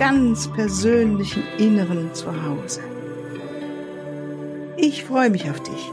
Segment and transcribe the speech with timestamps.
[0.00, 2.80] ganz persönlichen Inneren Zuhause.
[4.78, 5.90] Ich freue mich auf dich.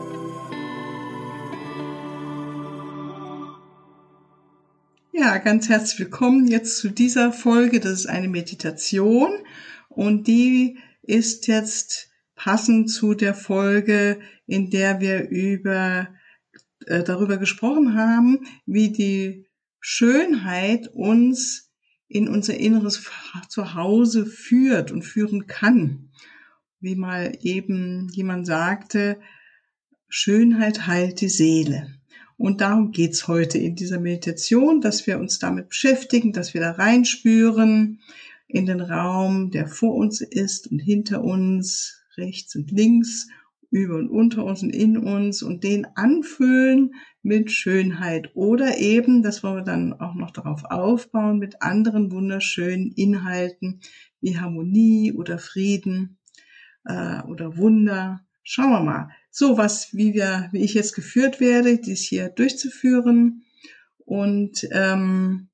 [5.12, 7.82] Ja, ganz herzlich willkommen jetzt zu dieser Folge.
[7.82, 9.30] Das ist eine Meditation
[9.90, 16.08] und die ist jetzt passend zu der Folge, in der wir über
[16.86, 19.48] äh, darüber gesprochen haben, wie die
[19.82, 21.67] Schönheit uns
[22.10, 23.10] in unser inneres
[23.50, 26.10] Zuhause führt und führen kann.
[26.80, 29.20] Wie mal eben jemand sagte,
[30.10, 31.94] Schönheit heilt die Seele.
[32.38, 36.72] Und darum geht's heute in dieser Meditation, dass wir uns damit beschäftigen, dass wir da
[36.72, 38.00] reinspüren
[38.48, 43.28] in den Raum, der vor uns ist und hinter uns, rechts und links,
[43.70, 49.44] über und unter uns und in uns und den anfüllen mit Schönheit oder eben, das
[49.44, 53.82] wollen wir dann auch noch darauf aufbauen, mit anderen wunderschönen Inhalten
[54.22, 56.18] wie Harmonie oder Frieden
[56.86, 58.22] äh, oder Wunder.
[58.44, 59.10] Schauen wir mal.
[59.30, 63.44] So was, wie wir, wie ich jetzt geführt werde, dies hier durchzuführen
[64.06, 65.50] und ähm,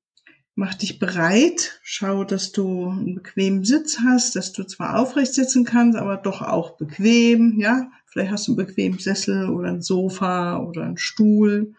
[0.56, 5.64] Mach dich bereit, schau, dass du einen bequemen Sitz hast, dass du zwar aufrecht sitzen
[5.64, 7.90] kannst, aber doch auch bequem, ja.
[8.14, 11.74] Vielleicht hast du einen bequemen Sessel oder ein Sofa oder einen Stuhl.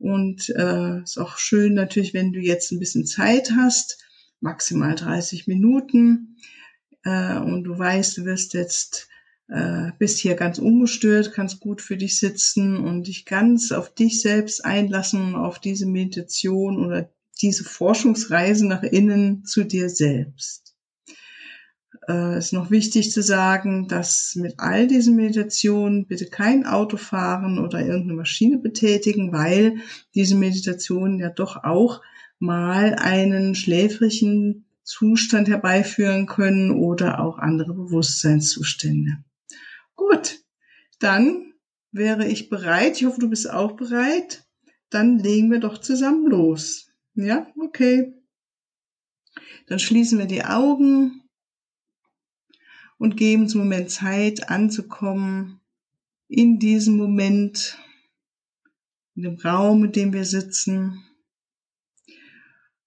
[0.00, 4.04] Und äh, ist auch schön natürlich, wenn du jetzt ein bisschen Zeit hast,
[4.40, 6.38] maximal 30 Minuten.
[7.04, 9.08] Äh, und du weißt, du wirst jetzt
[9.46, 14.22] äh, bist hier ganz ungestört, kannst gut für dich sitzen und dich ganz auf dich
[14.22, 17.08] selbst einlassen, auf diese Meditation oder
[17.40, 20.63] diese Forschungsreise nach innen zu dir selbst.
[22.08, 27.58] Äh, ist noch wichtig zu sagen, dass mit all diesen Meditationen bitte kein Auto fahren
[27.58, 29.76] oder irgendeine Maschine betätigen, weil
[30.14, 32.02] diese Meditationen ja doch auch
[32.38, 39.24] mal einen schläfrigen Zustand herbeiführen können oder auch andere Bewusstseinszustände.
[39.94, 40.40] Gut,
[40.98, 41.54] dann
[41.90, 42.96] wäre ich bereit.
[42.96, 44.44] Ich hoffe, du bist auch bereit.
[44.90, 46.90] Dann legen wir doch zusammen los.
[47.14, 48.12] Ja, okay.
[49.68, 51.23] Dann schließen wir die Augen
[53.04, 55.60] und geben uns einen Moment Zeit anzukommen
[56.26, 57.78] in diesem Moment,
[59.14, 61.04] in dem Raum, in dem wir sitzen.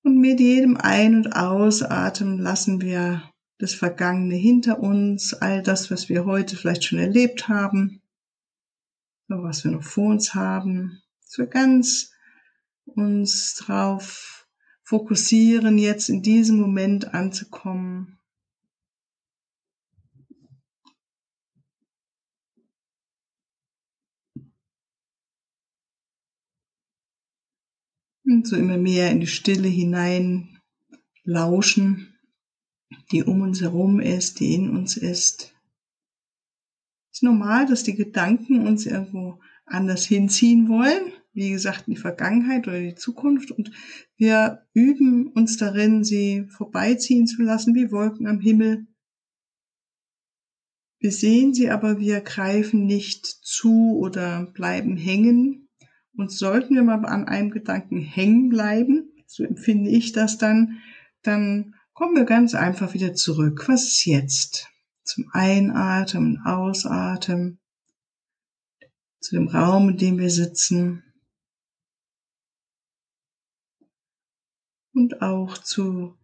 [0.01, 6.09] Und mit jedem Ein- und Ausatmen lassen wir das Vergangene hinter uns, all das, was
[6.09, 8.01] wir heute vielleicht schon erlebt haben,
[9.27, 12.11] was wir noch vor uns haben, dass wir ganz
[12.85, 14.47] uns drauf
[14.81, 18.16] fokussieren, jetzt in diesem Moment anzukommen.
[28.27, 30.59] Und so immer mehr in die Stille hinein
[31.23, 32.13] lauschen,
[33.11, 35.55] die um uns herum ist, die in uns ist.
[37.11, 41.99] Es ist normal, dass die Gedanken uns irgendwo anders hinziehen wollen wie gesagt, in die
[41.99, 43.69] Vergangenheit oder die Zukunft und
[44.17, 48.87] wir üben uns darin, sie vorbeiziehen zu lassen wie Wolken am Himmel.
[50.99, 55.66] Wir sehen sie, aber wir greifen nicht zu oder bleiben hängen.
[56.17, 60.79] Und sollten wir mal an einem Gedanken hängen bleiben, so empfinde ich das dann,
[61.21, 63.65] dann kommen wir ganz einfach wieder zurück.
[63.67, 64.69] Was ist jetzt?
[65.03, 67.59] Zum Einatmen, Ausatmen,
[69.21, 71.03] zu dem Raum, in dem wir sitzen.
[74.97, 76.17] und auch zu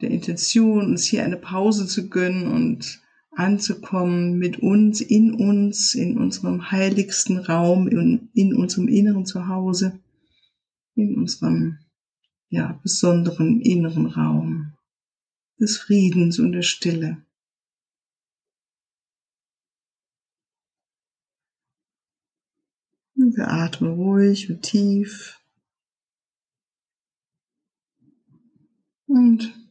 [0.00, 3.02] der Intention, uns hier eine Pause zu gönnen und
[3.36, 10.00] anzukommen mit uns, in uns, in unserem heiligsten Raum, in, in unserem inneren Zuhause,
[10.94, 11.78] in unserem
[12.48, 14.74] ja, besonderen inneren Raum
[15.58, 17.24] des Friedens und der Stille.
[23.16, 25.40] Wir atmen ruhig und tief
[29.06, 29.63] und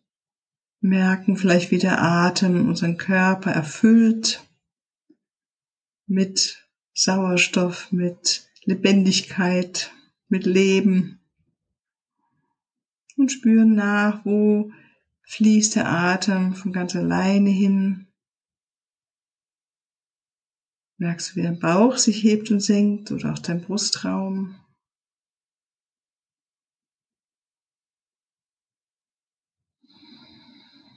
[0.84, 4.46] merken vielleicht, wie der Atem unseren Körper erfüllt
[6.06, 9.92] mit Sauerstoff, mit Lebendigkeit,
[10.28, 11.20] mit Leben
[13.18, 14.72] und spüren nach, wo
[15.24, 18.08] fließt der Atem von ganz alleine hin.
[20.98, 24.56] Merkst du, wie dein Bauch sich hebt und senkt oder auch dein Brustraum.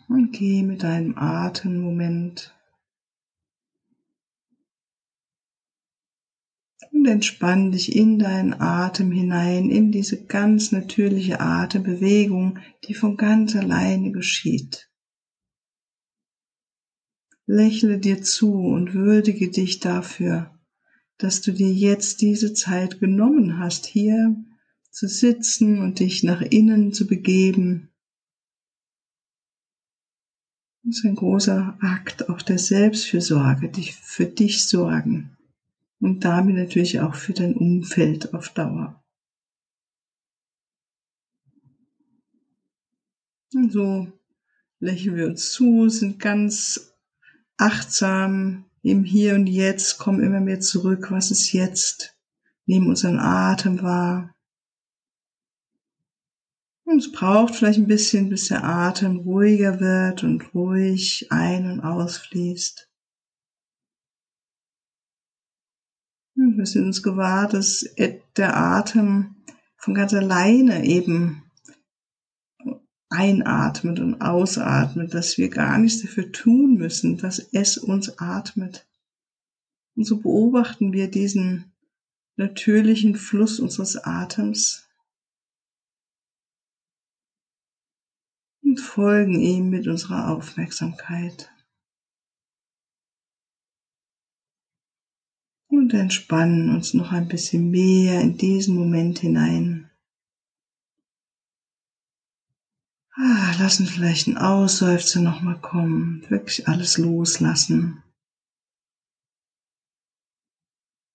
[0.08, 2.56] Und geh mit deinem Atemmoment
[6.92, 13.54] und entspann dich in deinen Atem hinein, in diese ganz natürliche Atembewegung, die von ganz
[13.54, 14.90] alleine geschieht.
[17.46, 20.58] Lächle dir zu und würdige dich dafür,
[21.18, 24.36] dass du dir jetzt diese Zeit genommen hast, hier
[24.90, 27.90] zu sitzen und dich nach innen zu begeben.
[30.86, 35.36] Das ist ein großer Akt auch der Selbstfürsorge, dich für dich sorgen
[35.98, 39.02] und damit natürlich auch für dein Umfeld auf Dauer.
[43.52, 44.12] Und so
[44.78, 46.94] lächeln wir uns zu, sind ganz
[47.56, 52.16] achtsam im Hier und Jetzt, kommen immer mehr zurück, was ist jetzt,
[52.64, 54.35] nehmen unseren Atem wahr.
[56.86, 61.80] Und es braucht vielleicht ein bisschen, bis der Atem ruhiger wird und ruhig ein- und
[61.80, 62.88] ausfließt.
[66.36, 67.84] Hm, wir sind uns gewahr, dass
[68.36, 69.34] der Atem
[69.76, 71.42] von ganz alleine eben
[73.08, 78.86] einatmet und ausatmet, dass wir gar nichts dafür tun müssen, dass es uns atmet.
[79.96, 81.72] Und so beobachten wir diesen
[82.36, 84.85] natürlichen Fluss unseres Atems
[88.76, 91.50] und folgen ihm mit unserer Aufmerksamkeit.
[95.68, 99.90] und entspannen uns noch ein bisschen mehr in diesen Moment hinein.
[103.12, 108.02] Ah, lassen vielleicht ein Ausseufzer nochmal kommen, wirklich alles loslassen.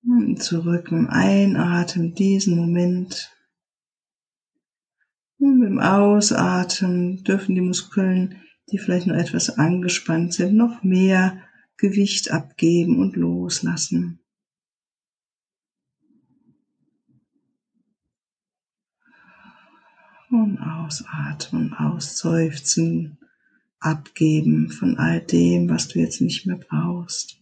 [0.04, 3.32] Und zurück mit dem Einatmen diesen Moment.
[5.42, 8.36] Und mit dem Ausatmen dürfen die Muskeln,
[8.72, 11.42] die vielleicht noch etwas angespannt sind, noch mehr
[11.78, 14.20] Gewicht abgeben und loslassen.
[20.30, 23.18] Und ausatmen, ausseufzen,
[23.80, 27.41] abgeben von all dem, was du jetzt nicht mehr brauchst.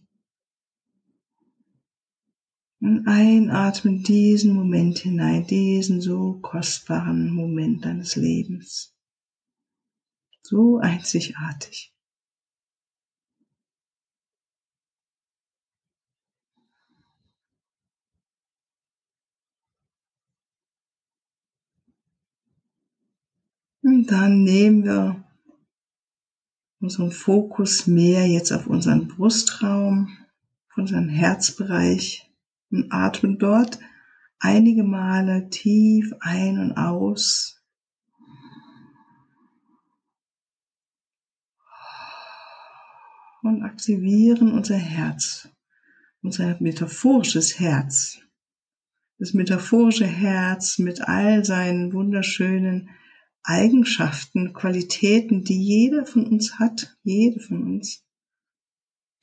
[2.80, 8.94] Und einatmen diesen Moment hinein, diesen so kostbaren Moment deines Lebens.
[10.42, 11.94] So einzigartig.
[23.82, 25.22] Und dann nehmen wir
[26.80, 30.16] unseren Fokus mehr jetzt auf unseren Brustraum,
[30.70, 32.29] auf unseren Herzbereich
[32.70, 33.78] und atmen dort
[34.40, 37.62] einige Male tief ein und aus.
[43.42, 45.48] Und aktivieren unser Herz,
[46.22, 48.18] unser metaphorisches Herz.
[49.18, 52.90] Das metaphorische Herz mit all seinen wunderschönen
[53.42, 58.04] Eigenschaften, Qualitäten, die jeder von uns hat, jede von uns.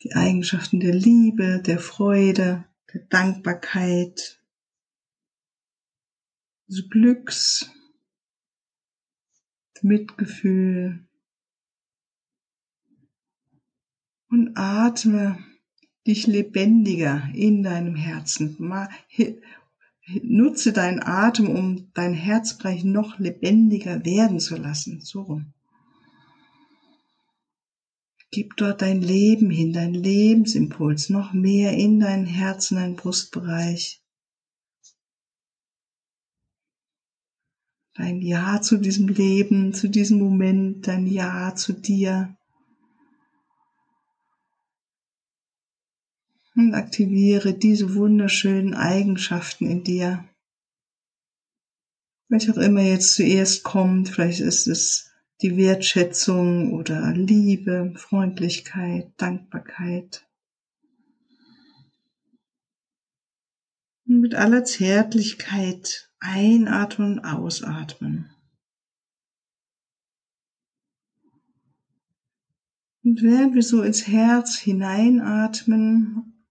[0.03, 4.41] Die Eigenschaften der Liebe, der Freude, der Dankbarkeit,
[6.67, 7.71] des Glücks,
[9.83, 11.07] Mitgefühl.
[14.29, 15.37] Und atme
[16.05, 18.57] dich lebendiger in deinem Herzen
[20.23, 25.01] nutze deinen Atem, um dein Herzbereich noch lebendiger werden zu lassen.
[25.01, 25.53] So rum.
[28.37, 34.03] Gib dort dein Leben hin, dein Lebensimpuls noch mehr in dein Herz, in deinen Brustbereich.
[37.95, 42.37] Dein Ja zu diesem Leben, zu diesem Moment, dein Ja zu dir.
[46.55, 50.29] und aktiviere diese wunderschönen Eigenschaften in dir.
[52.29, 55.06] Welch auch immer jetzt zuerst kommt, vielleicht ist es
[55.41, 60.27] die Wertschätzung oder Liebe, Freundlichkeit, Dankbarkeit.
[64.07, 68.31] Und mit aller Zärtlichkeit einatmen und ausatmen.
[73.03, 76.45] Und während wir so ins Herz hineinatmen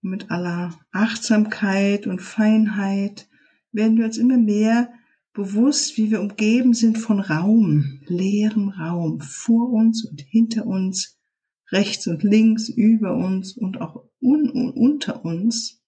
[0.00, 3.28] mit aller Achtsamkeit und Feinheit
[3.72, 4.92] werden wir uns immer mehr
[5.38, 11.16] bewusst, wie wir umgeben sind von Raum, leerem Raum, vor uns und hinter uns,
[11.70, 15.80] rechts und links, über uns und auch un und unter uns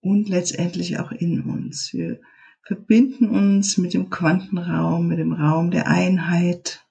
[0.00, 1.94] und letztendlich auch in uns.
[1.94, 2.20] Wir
[2.62, 6.86] verbinden uns mit dem Quantenraum, mit dem Raum der Einheit.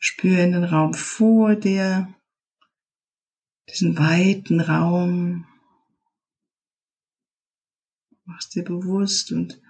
[0.00, 2.12] Spüre in den Raum vor dir,
[3.70, 5.46] diesen weiten Raum,
[8.28, 9.60] machst dir bewusst und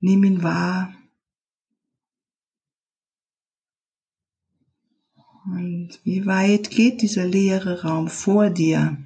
[0.00, 0.96] nimm ihn wahr.
[5.44, 8.96] Und wie weit geht dieser leere Raum vor dir?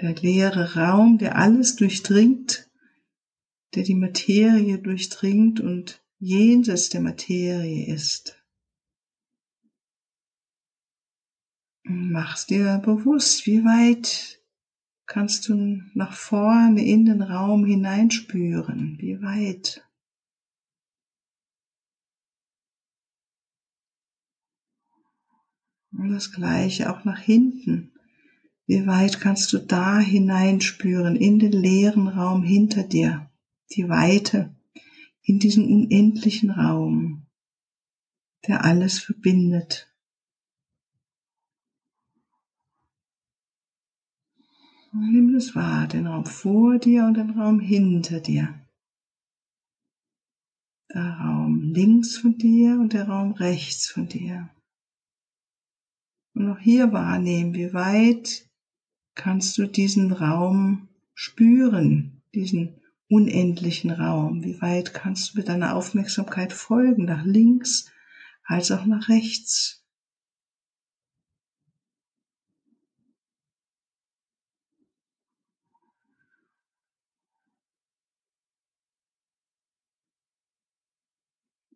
[0.00, 2.68] Der leere Raum, der alles durchdringt,
[3.74, 8.42] der die Materie durchdringt und jenseits der Materie ist.
[11.84, 14.37] Machst dir bewusst, wie weit
[15.08, 19.84] kannst du nach vorne in den Raum hineinspüren, wie weit.
[25.90, 27.92] Und das gleiche auch nach hinten.
[28.66, 33.30] Wie weit kannst du da hineinspüren in den leeren Raum hinter dir,
[33.72, 34.54] die Weite,
[35.22, 37.26] in diesen unendlichen Raum,
[38.46, 39.87] der alles verbindet.
[45.00, 48.54] Nimm es wahr, den Raum vor dir und den Raum hinter dir.
[50.92, 54.48] Der Raum links von dir und der Raum rechts von dir.
[56.34, 58.48] Und auch hier wahrnehmen, wie weit
[59.14, 64.42] kannst du diesen Raum spüren, diesen unendlichen Raum.
[64.42, 67.90] Wie weit kannst du mit deiner Aufmerksamkeit folgen, nach links
[68.44, 69.84] als auch nach rechts.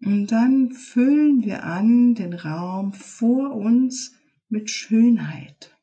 [0.04, 4.16] Und dann füllen wir an den Raum vor uns
[4.48, 5.78] mit Schönheit.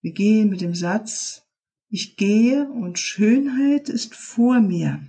[0.00, 1.46] Wir gehen mit dem Satz,
[1.88, 5.06] ich gehe und Schönheit ist vor mir.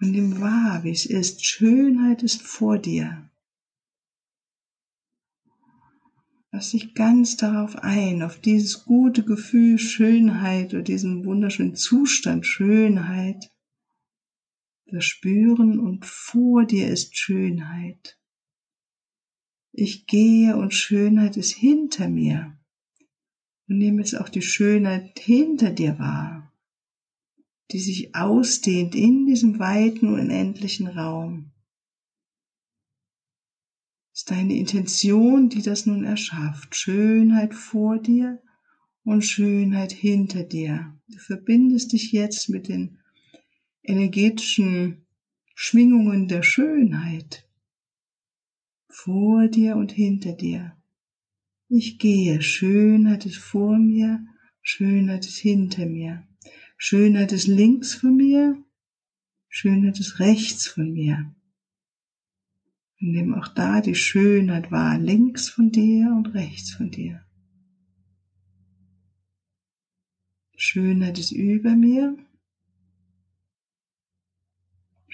[0.00, 1.44] Und nimm wahr, wie es ist.
[1.44, 3.28] Schönheit ist vor dir.
[6.52, 13.50] Lass dich ganz darauf ein, auf dieses gute Gefühl Schönheit oder diesen wunderschönen Zustand Schönheit
[14.94, 18.18] das Spüren und vor dir ist Schönheit.
[19.72, 22.56] Ich gehe und Schönheit ist hinter mir.
[23.68, 26.52] Und nehme jetzt auch die Schönheit hinter dir wahr,
[27.72, 31.50] die sich ausdehnt in diesem weiten, unendlichen Raum.
[34.12, 36.76] ist deine Intention, die das nun erschafft.
[36.76, 38.40] Schönheit vor dir
[39.02, 40.96] und Schönheit hinter dir.
[41.08, 43.00] Du verbindest dich jetzt mit den
[43.84, 45.06] energetischen
[45.54, 47.46] Schwingungen der Schönheit
[48.88, 50.76] vor dir und hinter dir.
[51.68, 54.26] Ich gehe, Schönheit ist vor mir,
[54.62, 56.26] Schönheit ist hinter mir,
[56.76, 58.56] Schönheit ist links von mir,
[59.48, 61.34] Schönheit ist rechts von mir.
[63.00, 67.24] Und nimm auch da die Schönheit wahr, links von dir und rechts von dir.
[70.56, 72.16] Schönheit ist über mir,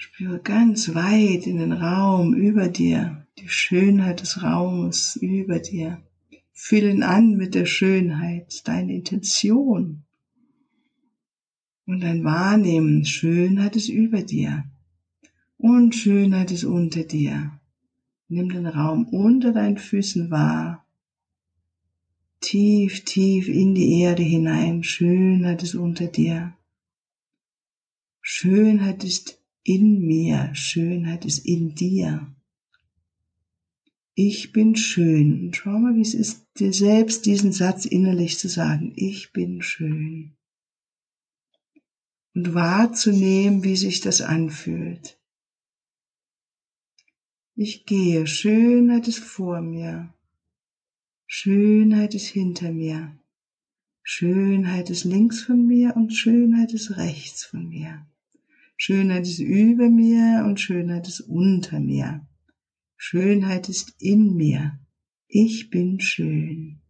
[0.03, 6.01] Spüre ganz weit in den Raum über dir, die Schönheit des Raumes über dir.
[6.53, 10.01] Fühl ihn an mit der Schönheit, deine Intention.
[11.85, 14.63] Und dein Wahrnehmen, Schönheit ist über dir.
[15.57, 17.59] Und Schönheit ist unter dir.
[18.27, 20.83] Nimm den Raum unter deinen Füßen wahr.
[22.39, 24.83] Tief, tief in die Erde hinein.
[24.83, 26.55] Schönheit ist unter dir.
[28.23, 32.33] Schönheit ist in mir, Schönheit ist in dir.
[34.13, 35.45] Ich bin schön.
[35.45, 38.93] Und schau mal, wie es ist, dir selbst diesen Satz innerlich zu sagen.
[38.95, 40.35] Ich bin schön.
[42.33, 45.17] Und wahrzunehmen, wie sich das anfühlt.
[47.55, 50.13] Ich gehe, Schönheit ist vor mir.
[51.27, 53.17] Schönheit ist hinter mir.
[54.03, 58.05] Schönheit ist links von mir und Schönheit ist rechts von mir.
[58.83, 62.27] Schönheit ist über mir und Schönheit ist unter mir.
[62.97, 64.79] Schönheit ist in mir.
[65.27, 66.81] Ich bin schön.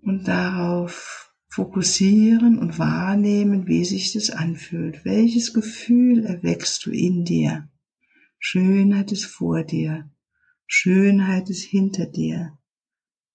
[0.00, 5.04] Und darauf fokussieren und wahrnehmen, wie sich das anfühlt.
[5.04, 7.68] Welches Gefühl erweckst du in dir?
[8.38, 10.10] Schönheit ist vor dir.
[10.66, 12.58] Schönheit ist hinter dir.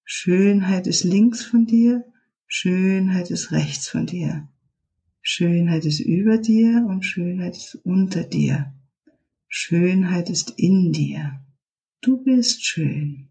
[0.03, 2.03] Schönheit ist links von dir,
[2.48, 4.50] Schönheit ist rechts von dir.
[5.29, 8.74] Schönheit ist über dir und Schönheit ist unter dir.
[9.50, 11.46] Schönheit ist in dir.
[12.00, 13.27] Du bist schön.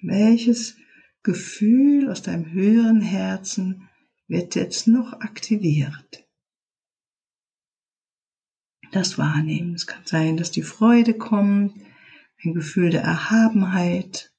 [0.00, 0.78] Welches
[1.22, 3.90] Gefühl aus deinem höheren Herzen
[4.26, 6.26] wird jetzt noch aktiviert?
[8.92, 9.74] Das Wahrnehmen.
[9.74, 11.78] Es kann sein, dass die Freude kommt,
[12.42, 14.33] ein Gefühl der Erhabenheit,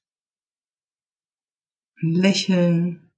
[2.00, 3.10] Lächeln,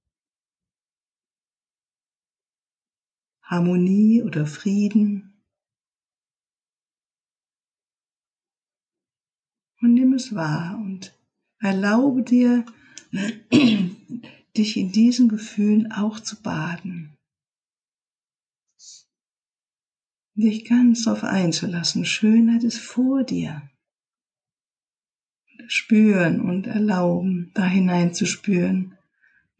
[3.43, 5.43] Harmonie oder Frieden.
[9.81, 11.17] Und nimm es wahr und
[11.59, 12.65] erlaube dir,
[14.57, 17.17] dich in diesen Gefühlen auch zu baden.
[20.35, 22.05] Dich ganz darauf einzulassen.
[22.05, 23.69] Schönheit ist vor dir
[25.69, 28.97] spüren und erlauben, da hinein zu spüren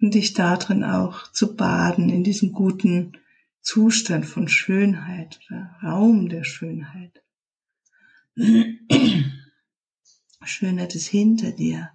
[0.01, 3.13] und dich darin auch zu baden, in diesem guten
[3.61, 7.23] Zustand von Schönheit oder Raum der Schönheit.
[10.43, 11.91] Schönheit ist hinter dir.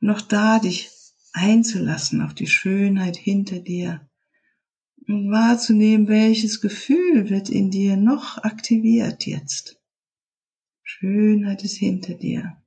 [0.00, 0.90] Und auch da dich
[1.32, 4.06] einzulassen auf die Schönheit hinter dir
[5.06, 9.80] und wahrzunehmen, welches Gefühl wird in dir noch aktiviert jetzt.
[10.82, 12.59] Schönheit ist hinter dir.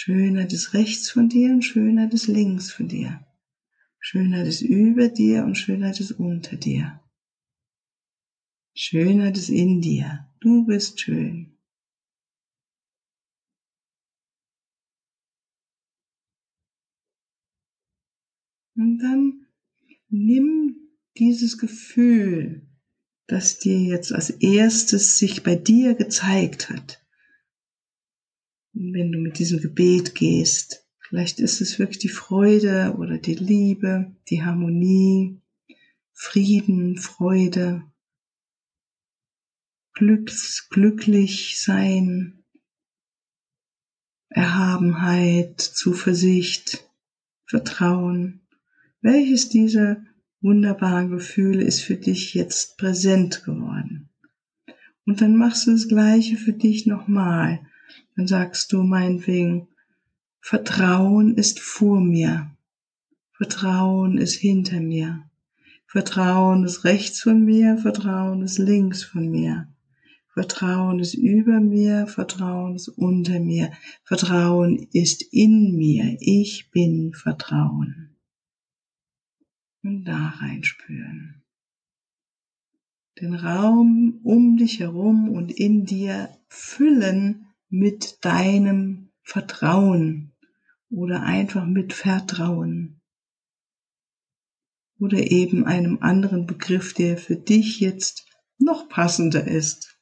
[0.00, 3.26] Schönheit ist rechts von dir und Schönheit ist links von dir.
[3.98, 7.02] Schönheit ist über dir und Schönheit ist unter dir.
[8.74, 10.30] Schönheit ist in dir.
[10.38, 11.58] Du bist schön.
[18.76, 19.46] Und dann
[20.08, 20.76] nimm
[21.16, 22.68] dieses Gefühl,
[23.26, 27.04] das dir jetzt als erstes sich bei dir gezeigt hat,
[28.78, 30.86] wenn du mit diesem Gebet gehst.
[31.00, 35.40] Vielleicht ist es wirklich die Freude oder die Liebe, die Harmonie,
[36.12, 37.82] Frieden, Freude,
[39.94, 42.44] Glücks, glücklich sein,
[44.28, 46.84] Erhabenheit, Zuversicht,
[47.46, 48.42] Vertrauen.
[49.00, 50.04] Welches dieser
[50.40, 54.10] wunderbaren Gefühle ist für dich jetzt präsent geworden?
[55.04, 57.67] Und dann machst du das Gleiche für dich nochmal.
[58.16, 59.68] Dann sagst du meinetwegen,
[60.40, 62.50] Vertrauen ist vor mir.
[63.32, 65.28] Vertrauen ist hinter mir.
[65.86, 69.68] Vertrauen ist rechts von mir, Vertrauen ist links von mir.
[70.38, 73.72] Vertrauen ist über mir, Vertrauen ist unter mir.
[74.04, 76.16] Vertrauen ist in mir.
[76.20, 78.16] Ich bin Vertrauen.
[79.82, 81.42] Und da reinspüren.
[83.20, 90.32] Den Raum um dich herum und in dir füllen mit deinem Vertrauen
[90.90, 93.00] oder einfach mit Vertrauen
[94.98, 98.26] oder eben einem anderen Begriff, der für dich jetzt
[98.58, 99.98] noch passender ist.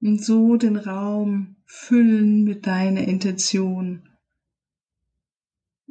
[0.00, 4.08] Und so den Raum füllen mit deiner Intention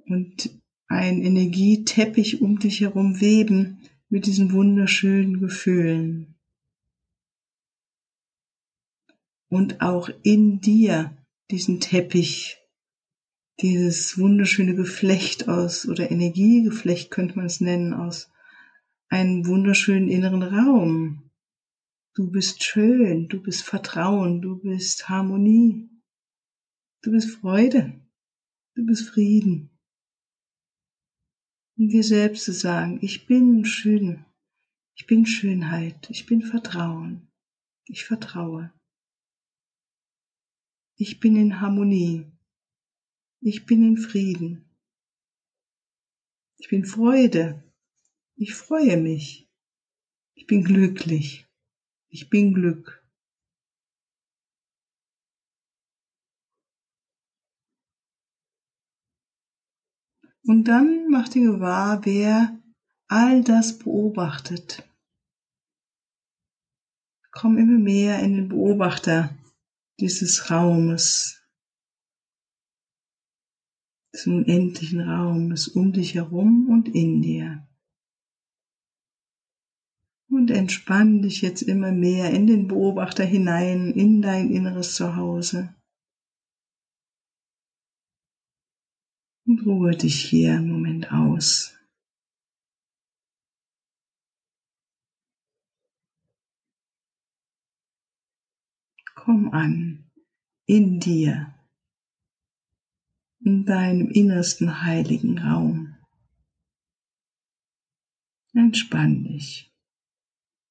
[0.06, 0.50] und
[0.88, 6.37] ein Energieteppich um dich herum weben mit diesen wunderschönen Gefühlen
[9.50, 11.18] und auch in dir
[11.50, 12.58] diesen Teppich,
[13.62, 18.30] dieses wunderschöne Geflecht aus oder Energiegeflecht könnte man es nennen, aus
[19.10, 21.32] einem wunderschönen inneren Raum.
[22.14, 25.90] Du bist schön, du bist Vertrauen, du bist Harmonie,
[27.04, 28.00] du bist Freude,
[28.76, 29.70] du bist Frieden.
[31.78, 34.26] Und dir selbst zu sagen, ich bin schön,
[34.96, 37.28] ich bin Schönheit, ich bin Vertrauen,
[37.86, 38.74] ich vertraue.
[41.00, 42.26] Ich bin in Harmonie.
[43.40, 44.68] Ich bin in Frieden.
[46.58, 47.64] Ich bin Freude.
[48.36, 49.48] Ich freue mich.
[50.34, 51.46] Ich bin glücklich.
[52.10, 53.08] Ich bin Glück.
[60.42, 62.60] Und dann mach dir gewahr, wer
[63.08, 64.82] all das beobachtet.
[67.30, 69.38] Komm immer mehr in den Beobachter
[70.00, 71.38] dieses Raumes,
[74.14, 77.68] des unendlichen Raumes um dich herum und in dir.
[80.30, 85.74] Und entspann dich jetzt immer mehr in den Beobachter hinein, in dein inneres Zuhause.
[89.46, 91.77] Und ruhe dich hier einen Moment aus.
[99.28, 100.10] Komm an
[100.68, 101.54] in dir,
[103.42, 105.98] in deinem innersten heiligen Raum.
[108.54, 109.70] Entspann dich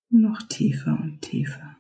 [0.09, 1.79] noch tiefer und tiefer.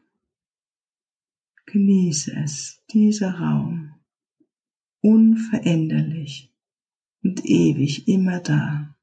[1.64, 3.94] Genieße es, dieser Raum,
[5.00, 6.54] unveränderlich
[7.22, 8.95] und ewig immer da.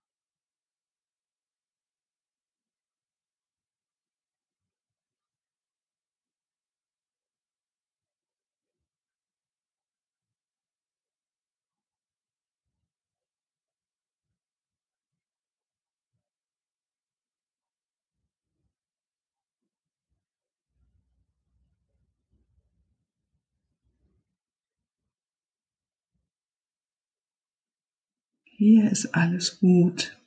[28.65, 30.17] Hier ist alles gut.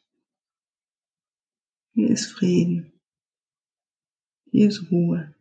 [1.94, 2.92] Hier ist Frieden.
[4.51, 5.35] Hier ist Ruhe.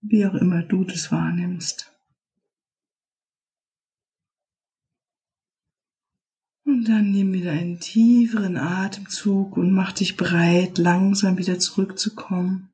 [0.00, 1.96] Wie auch immer du das wahrnimmst.
[6.64, 12.71] Und dann nimm wieder einen tieferen Atemzug und mach dich bereit, langsam wieder zurückzukommen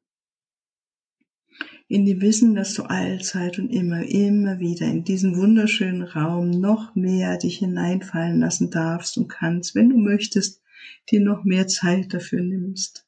[1.89, 6.95] in dem Wissen, dass du allzeit und immer, immer wieder in diesen wunderschönen Raum noch
[6.95, 10.63] mehr dich hineinfallen lassen darfst und kannst, wenn du möchtest,
[11.11, 13.07] dir noch mehr Zeit dafür nimmst.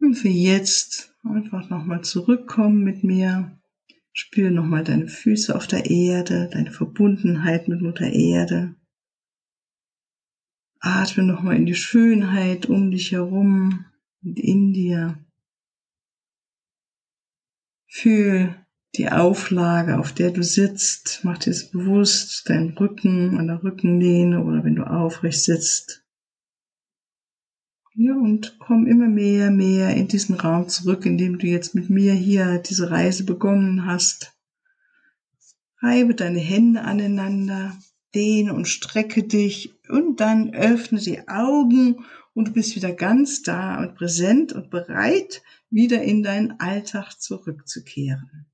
[0.00, 3.58] Und für jetzt einfach nochmal zurückkommen mit mir.
[4.14, 8.74] Spüre nochmal deine Füße auf der Erde, deine Verbundenheit mit Mutter Erde.
[10.80, 13.84] Atme nochmal in die Schönheit um dich herum
[14.22, 15.21] und in dir.
[17.94, 18.54] Fühl
[18.94, 21.20] die Auflage, auf der du sitzt.
[21.24, 26.02] Mach dir es bewusst, dein Rücken an der Rückenlehne oder wenn du aufrecht sitzt.
[27.94, 31.90] Ja, und komm immer mehr, mehr in diesen Raum zurück, in dem du jetzt mit
[31.90, 34.34] mir hier diese Reise begonnen hast.
[35.82, 37.76] Reibe deine Hände aneinander,
[38.14, 43.80] dehne und strecke dich und dann öffne die Augen und du bist wieder ganz da
[43.80, 48.46] und präsent und bereit, wieder in deinen Alltag zurückzukehren.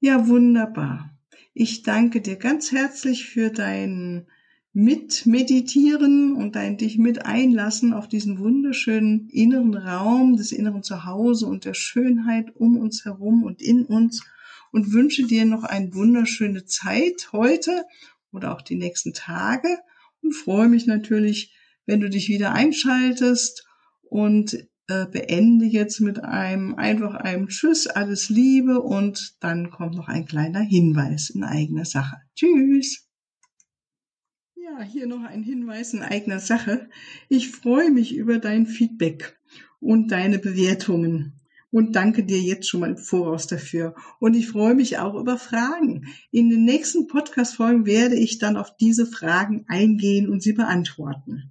[0.00, 1.10] Ja, wunderbar.
[1.52, 4.26] Ich danke dir ganz herzlich für dein
[4.72, 11.64] Mitmeditieren und dein dich mit einlassen auf diesen wunderschönen inneren Raum des inneren Zuhause und
[11.64, 14.24] der Schönheit um uns herum und in uns
[14.70, 17.84] und wünsche dir noch eine wunderschöne Zeit heute
[18.30, 19.78] oder auch die nächsten Tage
[20.22, 21.52] und freue mich natürlich,
[21.90, 23.66] wenn du dich wieder einschaltest
[24.02, 24.54] und
[24.86, 30.24] äh, beende jetzt mit einem einfach einem Tschüss, alles Liebe und dann kommt noch ein
[30.24, 32.18] kleiner Hinweis in eigener Sache.
[32.36, 33.08] Tschüss.
[34.54, 36.88] Ja, hier noch ein Hinweis in eigener Sache.
[37.28, 39.36] Ich freue mich über dein Feedback
[39.80, 41.40] und deine Bewertungen
[41.72, 43.96] und danke dir jetzt schon mal im Voraus dafür.
[44.20, 46.06] Und ich freue mich auch über Fragen.
[46.30, 51.50] In den nächsten Podcast-Folgen werde ich dann auf diese Fragen eingehen und sie beantworten